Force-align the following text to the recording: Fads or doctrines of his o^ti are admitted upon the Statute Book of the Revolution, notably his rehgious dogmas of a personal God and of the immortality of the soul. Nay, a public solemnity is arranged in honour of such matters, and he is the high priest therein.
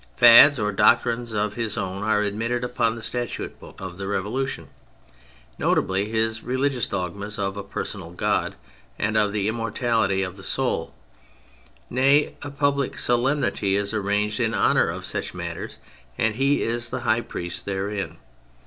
Fads 0.15 0.57
or 0.57 0.71
doctrines 0.71 1.33
of 1.35 1.53
his 1.53 1.75
o^ti 1.75 2.01
are 2.01 2.23
admitted 2.23 2.63
upon 2.63 2.95
the 2.95 3.03
Statute 3.03 3.59
Book 3.59 3.79
of 3.79 3.97
the 3.97 4.07
Revolution, 4.07 4.69
notably 5.59 6.09
his 6.09 6.41
rehgious 6.41 6.89
dogmas 6.89 7.37
of 7.37 7.55
a 7.55 7.61
personal 7.61 8.09
God 8.09 8.55
and 8.97 9.15
of 9.15 9.31
the 9.31 9.47
immortality 9.47 10.23
of 10.23 10.37
the 10.37 10.43
soul. 10.43 10.95
Nay, 11.87 12.35
a 12.41 12.49
public 12.49 12.97
solemnity 12.97 13.75
is 13.75 13.93
arranged 13.93 14.39
in 14.39 14.55
honour 14.55 14.89
of 14.89 15.05
such 15.05 15.35
matters, 15.35 15.77
and 16.17 16.33
he 16.33 16.63
is 16.63 16.89
the 16.89 17.01
high 17.01 17.21
priest 17.21 17.65
therein. 17.65 18.17